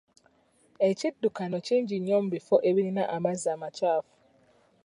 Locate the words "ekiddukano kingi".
0.89-1.95